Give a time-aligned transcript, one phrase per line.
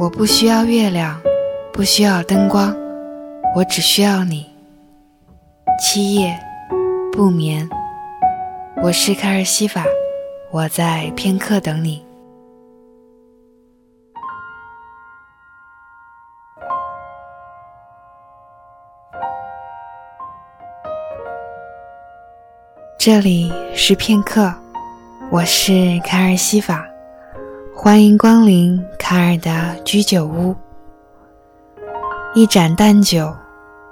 [0.00, 1.20] 我不需要月亮，
[1.72, 2.72] 不需要灯光，
[3.56, 4.48] 我只需要你。
[5.80, 6.38] 七夜
[7.12, 7.68] 不眠，
[8.80, 9.84] 我是卡尔西法，
[10.52, 12.06] 我在片刻等你。
[22.96, 24.54] 这里是片刻，
[25.28, 26.86] 我是卡尔西法。
[27.80, 30.52] 欢迎光临卡尔的居酒屋。
[32.34, 33.32] 一盏淡酒，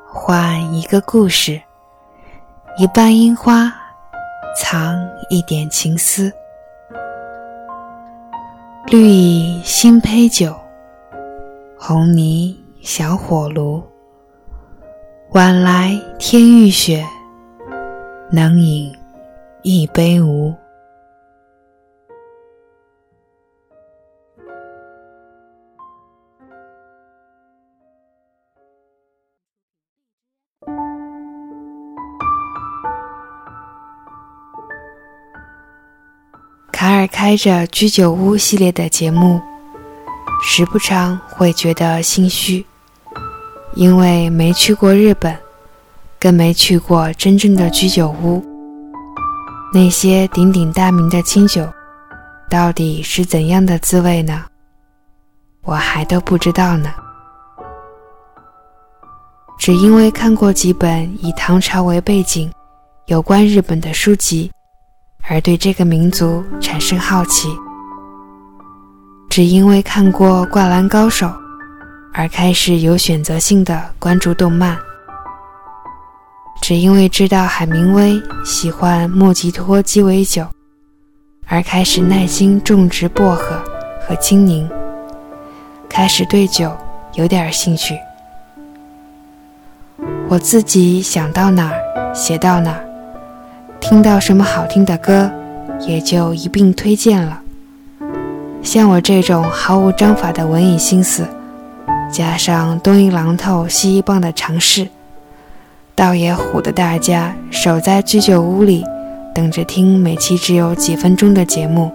[0.08, 1.56] 换一个故事；
[2.78, 3.72] 一瓣樱花，
[4.56, 4.98] 藏
[5.30, 6.32] 一点情思。
[8.88, 10.52] 绿蚁新醅酒，
[11.78, 13.80] 红泥小火炉。
[15.30, 17.06] 晚来天欲雪，
[18.32, 18.92] 能饮
[19.62, 20.52] 一杯无？
[36.76, 39.40] 卡尔开着居酒屋系列的节目，
[40.42, 42.62] 时不常会觉得心虚，
[43.74, 45.34] 因为没去过日本，
[46.20, 48.44] 更没去过真正的居酒屋。
[49.72, 51.66] 那些鼎鼎大名的清酒，
[52.50, 54.44] 到底是怎样的滋味呢？
[55.62, 56.92] 我还都不知道呢。
[59.58, 62.52] 只因为看过几本以唐朝为背景、
[63.06, 64.50] 有关日本的书籍。
[65.28, 67.48] 而对这个民族产生好奇，
[69.28, 71.26] 只因为看过《灌篮高手》，
[72.14, 74.76] 而开始有选择性的关注动漫；
[76.62, 80.46] 只因为知道海明威喜欢莫吉托鸡尾酒，
[81.48, 83.60] 而开始耐心种植薄荷
[84.06, 84.68] 和青柠，
[85.88, 86.70] 开始对酒
[87.14, 87.98] 有点兴趣。
[90.28, 92.85] 我自己想到哪儿，写到哪儿。
[93.80, 95.30] 听到什么好听的歌，
[95.86, 97.40] 也就一并推荐了。
[98.62, 101.24] 像我这种毫无章法的文艺心思，
[102.10, 104.88] 加上东一榔头西一棒的尝试，
[105.94, 108.84] 倒也唬得大家守在居酒屋里，
[109.32, 111.92] 等着听每期只有几分钟的节目。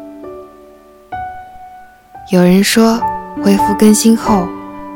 [2.30, 3.02] 有人说，
[3.44, 4.47] 恢复更新后，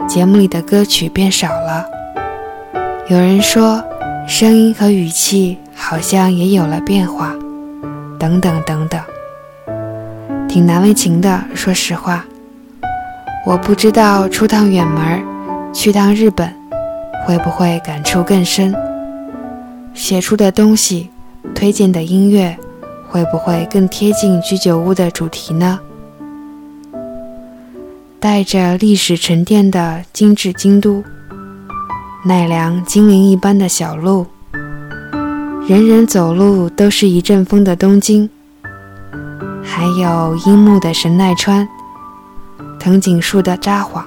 [0.08, 1.84] 节目里的歌曲变少了；
[3.10, 3.84] 有人说，
[4.26, 5.58] 声音和语气。
[5.76, 7.36] 好像也有了变化，
[8.18, 9.00] 等等等等，
[10.48, 11.44] 挺难为情的。
[11.54, 12.26] 说实话，
[13.46, 15.24] 我不知道出趟远门，
[15.72, 16.52] 去趟日本，
[17.26, 18.74] 会不会感触更深？
[19.94, 21.10] 写出的东西，
[21.54, 22.58] 推荐的音乐，
[23.08, 25.80] 会不会更贴近居酒屋的主题呢？
[28.20, 31.04] 带着历史沉淀的精致京都，
[32.26, 34.26] 奈良精灵一般的小路。
[35.68, 38.30] 人人走路都是一阵风的东京，
[39.64, 41.68] 还有樱木的神奈川、
[42.80, 44.04] 藤井树的札幌，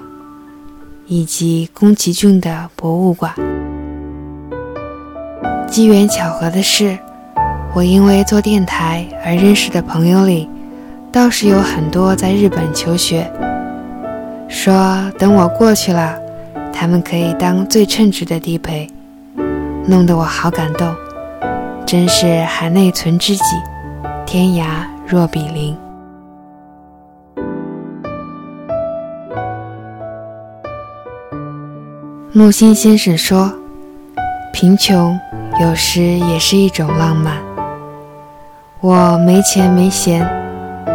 [1.09, 3.35] 以及宫崎骏的博物馆。
[5.69, 6.97] 机缘巧合的是，
[7.75, 10.49] 我因为做电台而认识的朋友里，
[11.11, 13.29] 倒是有很多在日本求学，
[14.49, 16.17] 说等我过去了，
[16.73, 18.89] 他们可以当最称职的地陪，
[19.89, 20.95] 弄得我好感动。
[21.89, 23.43] 真是海内存知己，
[24.27, 24.67] 天涯
[25.07, 25.75] 若比邻。
[32.31, 33.51] 木心先生说
[34.53, 35.19] ：“贫穷
[35.63, 37.39] 有时也是一种浪漫。”
[38.83, 40.29] 我没钱没闲，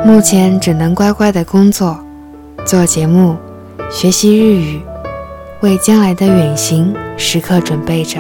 [0.05, 1.99] 目前只能乖乖的工作、
[2.65, 3.35] 做节目、
[3.89, 4.79] 学习日语，
[5.61, 8.19] 为将来的远行时刻准备着。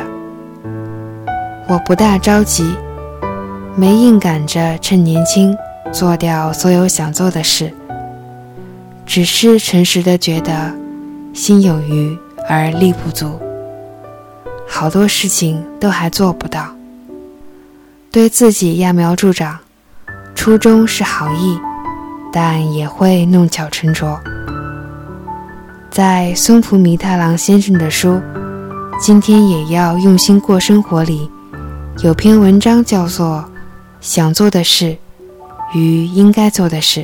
[1.65, 2.75] 我不大着急，
[3.75, 5.55] 没硬赶着趁年轻
[5.93, 7.73] 做掉所有想做的事，
[9.05, 10.71] 只是诚实的觉得
[11.33, 12.17] 心有余
[12.49, 13.39] 而力不足，
[14.67, 16.67] 好多事情都还做不到。
[18.11, 19.57] 对自己揠苗助长，
[20.35, 21.57] 初衷是好意，
[22.31, 24.19] 但也会弄巧成拙。
[25.89, 28.09] 在松浦弥太郎先生的书
[28.99, 31.29] 《今天也要用心过生活》里。
[32.01, 33.45] 有篇文章叫做
[34.01, 34.97] 《想做的事
[35.73, 37.01] 与应该做的事》，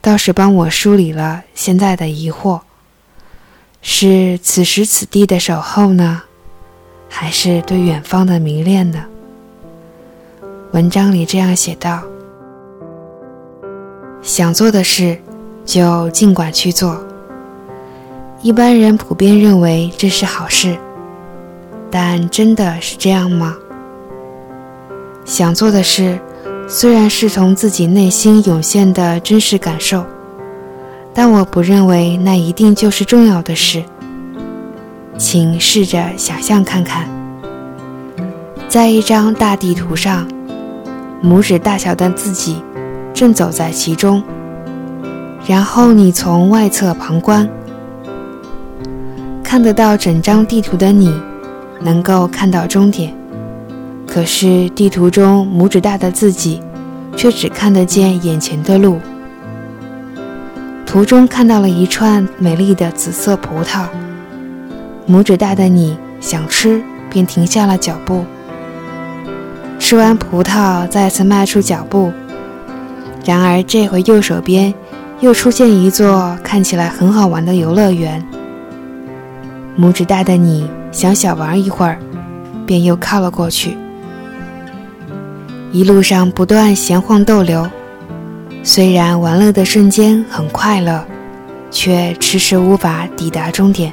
[0.00, 2.60] 倒是帮我梳理了现在的疑惑：
[3.82, 6.22] 是此时此地的守候呢，
[7.08, 9.04] 还是对远方的迷恋呢？
[10.72, 12.02] 文章里这样写道
[14.22, 15.20] ：“想做的事，
[15.64, 16.96] 就尽管去做；
[18.42, 20.76] 一般人普遍认为这是好事，
[21.90, 23.56] 但真的是这样吗？
[25.26, 26.16] 想做的事
[26.68, 30.04] 虽然是从自己内心涌现的真实感受，
[31.12, 33.82] 但我不认为那一定就是重要的事。
[35.18, 37.08] 请试着想象看看，
[38.68, 40.28] 在一张大地图上，
[41.22, 42.62] 拇指大小的自己
[43.12, 44.22] 正走在其中，
[45.46, 47.48] 然后你从外侧旁观。
[49.42, 51.12] 看得到整张地图的你，
[51.80, 53.12] 能够看到终点。
[54.16, 56.62] 可是地图中拇指大的自己，
[57.18, 58.98] 却只看得见眼前的路。
[60.86, 63.84] 途中看到了一串美丽的紫色葡萄，
[65.06, 68.24] 拇指大的你想吃，便停下了脚步。
[69.78, 72.10] 吃完葡萄，再次迈出脚步。
[73.26, 74.72] 然而这回右手边
[75.20, 78.26] 又出现一座看起来很好玩的游乐园。
[79.78, 81.98] 拇指大的你想小玩一会儿，
[82.64, 83.76] 便又靠了过去。
[85.72, 87.68] 一路上不断闲晃逗留，
[88.62, 91.04] 虽然玩乐的瞬间很快乐，
[91.70, 93.92] 却迟迟无法抵达终点。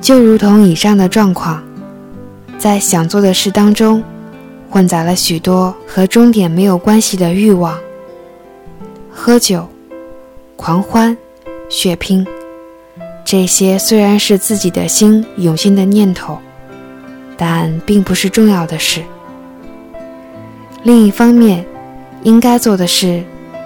[0.00, 1.62] 就如同以上的状况，
[2.58, 4.02] 在想做的事当中，
[4.70, 7.78] 混杂了许多和终点没有关系的欲望：
[9.12, 9.68] 喝酒、
[10.56, 11.16] 狂欢、
[11.68, 12.26] 血拼。
[13.24, 16.38] 这些虽然是自己的心涌现的念头，
[17.36, 19.02] 但并不是重要的事。
[20.84, 21.66] 另一方面，
[22.22, 23.22] 应该做的事，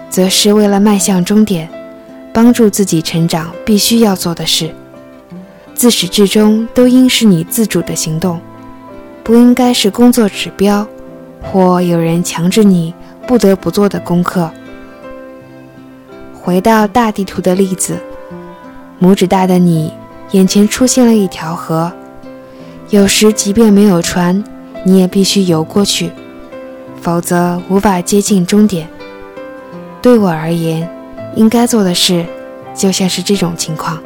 [0.08, 1.68] 则是为了迈向终点，
[2.32, 4.70] 帮助自己成长必须要做的事。
[5.74, 8.40] 自始至终都应是你自主的行动，
[9.22, 10.86] 不应该是工作指标，
[11.42, 12.94] 或有人强制你
[13.26, 14.50] 不得不做的功课。
[16.40, 17.98] 回到大地图的例子。
[19.00, 19.92] 拇指大的你，
[20.30, 21.92] 眼前出现了一条河。
[22.90, 24.44] 有时，即便没有船，
[24.84, 26.10] 你也必须游过去，
[27.02, 28.88] 否则无法接近终点。
[30.00, 30.88] 对我而言，
[31.36, 32.24] 应该做的事，
[32.74, 34.02] 就像是这种情况。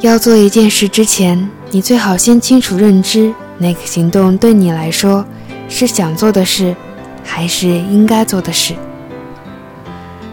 [0.00, 5.24] 要做一件事之前，你最好先清楚认知哪个行动对你来说
[5.68, 6.74] 是想做的事，
[7.22, 8.74] 还是应该做的事。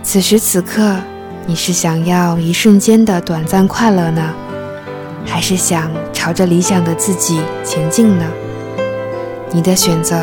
[0.02, 0.96] 此时此刻。
[1.46, 4.22] 你是想要一瞬间的短暂快乐呢，
[5.26, 8.26] 还是想朝着理想的自己前进呢？
[9.52, 10.16] 你的选择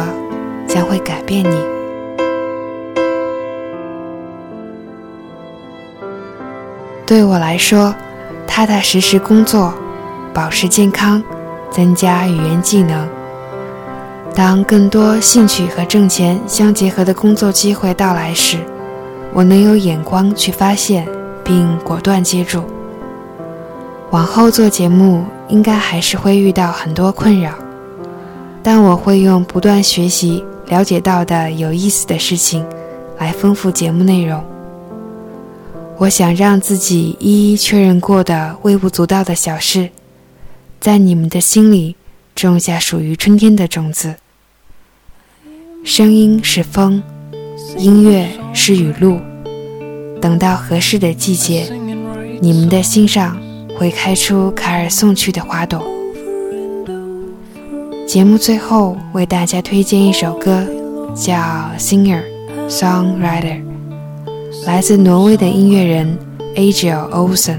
[0.67, 1.57] 将会改变你。
[7.07, 7.95] 对我来说，
[8.47, 9.73] 踏踏实实工作，
[10.33, 11.23] 保持健康，
[11.71, 13.09] 增加语言技能。
[14.35, 18.59] 当更多兴趣和挣钱相结合的工作机会到来时，
[19.33, 21.07] 我能有眼光去发现。
[21.49, 22.65] 并果断接住。
[24.11, 27.53] 往后做节目，应该还是会遇到很多困扰，
[28.67, 32.67] 但我会用不断学习、了解到的有意思的事情，
[33.17, 34.45] 来丰富节目内容。
[35.99, 39.89] 我想让自己一一确认过的微不足道的小事，
[40.81, 41.95] 在你们的心里
[42.35, 44.17] 种下属于春天的种子。
[45.85, 47.01] 声音是风，
[47.79, 49.21] 音乐是雨露。
[50.21, 51.73] 等到合适的季节，
[52.41, 53.41] 你们的心上
[53.79, 55.96] 会开出卡尔送去的花朵。
[58.07, 60.65] 节目最后为大家推荐一首歌，
[61.13, 61.35] 叫
[61.77, 62.23] 《Singer
[62.69, 63.61] Songwriter》，
[64.65, 66.17] 来自挪威的音乐人
[66.55, 67.59] Agil Olsen。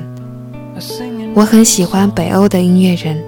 [1.34, 3.22] 我很喜欢北欧的音乐人，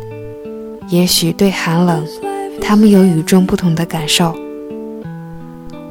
[0.87, 2.05] 也许对寒冷，
[2.61, 4.33] 他们有与众不同的感受。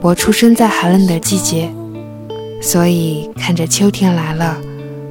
[0.01, 1.71] 我出生在寒冷的季节。
[2.61, 4.57] 所以看着秋天来了，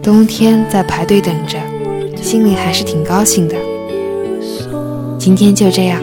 [0.04, 1.58] 冬天在排队等着，
[2.22, 3.56] 心里还是挺高兴的。
[5.28, 6.02] 今天就这样，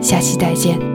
[0.00, 0.93] 下期再见。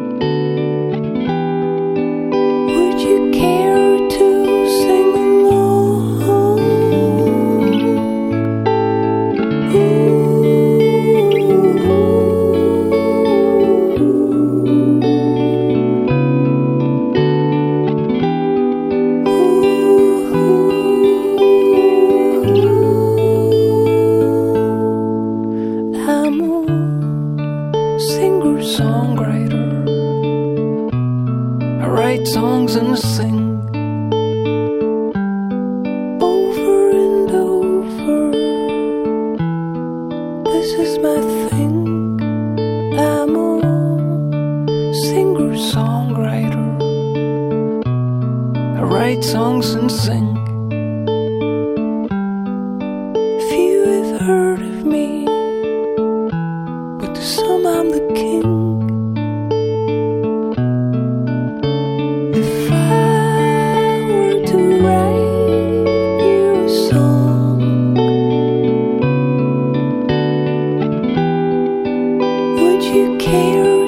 [48.79, 50.35] I write songs and sing.
[53.49, 55.25] Few have heard of me,
[56.97, 58.69] but to some I'm the king.
[72.91, 73.78] you care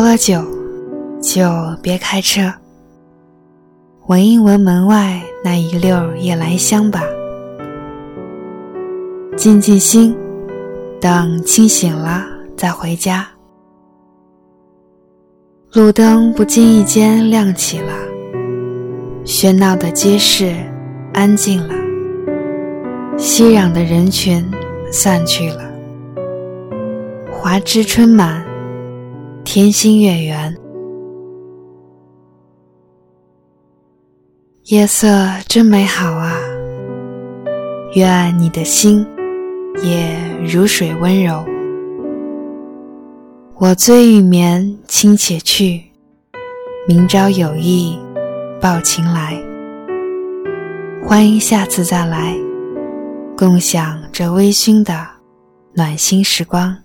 [0.00, 0.40] 喝了酒，
[1.20, 1.42] 就
[1.82, 2.42] 别开车。
[4.06, 7.02] 闻一闻门外那一溜夜来香吧，
[9.36, 10.16] 静静心，
[11.00, 12.24] 等清醒了
[12.56, 13.26] 再回家。
[15.72, 17.92] 路灯不经意间亮起了，
[19.24, 20.54] 喧闹的街市
[21.12, 21.74] 安静了，
[23.16, 24.48] 熙攘的人群
[24.92, 25.68] 散去了，
[27.32, 28.44] 华枝春满，
[29.50, 30.54] 天心月圆。
[34.64, 35.08] 夜色
[35.48, 36.34] 真美好啊！
[37.94, 39.06] 愿你的心
[39.82, 40.14] 也
[40.46, 41.42] 如水温柔。
[43.54, 45.82] 我醉欲眠，卿且去。
[46.86, 47.98] 明朝有意
[48.60, 49.42] 抱琴来。
[51.02, 52.36] 欢迎下次再来，
[53.34, 55.06] 共享这微醺的
[55.72, 56.76] 暖心时光。